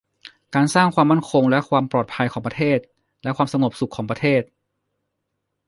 [0.55, 2.79] การสร้างความมั่นคงและความปลอดภัยของประเทศ
[3.23, 4.41] และความสงบสุขของประเทศ